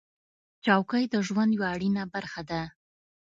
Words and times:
چوکۍ 0.63 1.03
د 1.09 1.15
ژوند 1.27 1.51
یوه 1.57 1.67
اړینه 1.75 2.03
برخه 2.13 2.41
ده. 2.49 2.61